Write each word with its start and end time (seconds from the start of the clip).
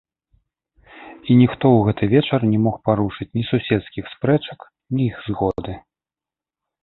І 1.31 1.35
ніхто 1.41 1.65
ў 1.73 1.79
гэты 1.87 2.05
вечар 2.13 2.39
не 2.53 2.59
мог 2.65 2.75
парушыць 2.89 3.29
ні 3.39 3.43
суседскіх 3.49 4.05
спрэчак, 4.13 4.59
ні 4.95 5.03
іх 5.11 5.17
згоды. 5.27 5.73